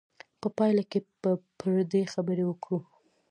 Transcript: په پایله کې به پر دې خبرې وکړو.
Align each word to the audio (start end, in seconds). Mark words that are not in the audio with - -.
په 0.41 0.47
پایله 0.57 0.83
کې 0.91 0.99
به 1.21 1.31
پر 1.59 1.73
دې 1.91 2.03
خبرې 2.13 2.43
وکړو. 2.47 2.79